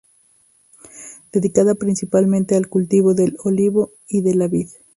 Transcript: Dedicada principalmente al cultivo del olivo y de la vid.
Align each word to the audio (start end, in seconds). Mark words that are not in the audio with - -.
Dedicada 1.31 1.75
principalmente 1.75 2.55
al 2.57 2.69
cultivo 2.69 3.13
del 3.13 3.37
olivo 3.43 3.91
y 4.07 4.21
de 4.21 4.33
la 4.33 4.47
vid. 4.47 4.67